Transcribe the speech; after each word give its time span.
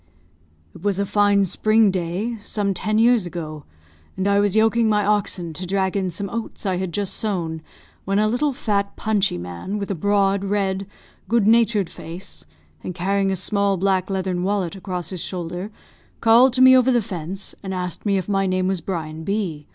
"It 0.73 0.81
was 0.81 0.97
a 0.97 1.05
fine 1.05 1.45
spring 1.45 1.91
day, 1.91 2.37
some 2.43 2.73
ten 2.73 2.97
years 2.97 3.27
ago, 3.27 3.65
and 4.17 4.27
I 4.27 4.39
was 4.39 4.55
yoking 4.55 4.89
my 4.89 5.05
oxen 5.05 5.53
to 5.53 5.65
drag 5.67 5.95
in 5.95 6.09
some 6.09 6.27
oats 6.31 6.65
I 6.65 6.77
had 6.77 6.91
just 6.91 7.13
sown, 7.13 7.61
when 8.03 8.17
a 8.17 8.27
little, 8.27 8.51
fat, 8.51 8.95
punchy 8.95 9.37
man, 9.37 9.77
with 9.77 9.91
a 9.91 9.93
broad, 9.93 10.43
red, 10.43 10.87
good 11.29 11.45
natured 11.45 11.87
face, 11.87 12.47
and 12.83 12.95
carrying 12.95 13.31
a 13.31 13.35
small 13.35 13.77
black 13.77 14.09
leathern 14.09 14.41
wallet 14.41 14.75
across 14.75 15.09
his 15.09 15.21
shoulder, 15.21 15.69
called 16.19 16.53
to 16.53 16.63
me 16.63 16.75
over 16.75 16.91
the 16.91 17.03
fence, 17.03 17.53
and 17.61 17.71
asked 17.71 18.03
me 18.03 18.17
if 18.17 18.27
my 18.27 18.47
name 18.47 18.65
was 18.67 18.81
Brian 18.81 19.23
B 19.23 19.67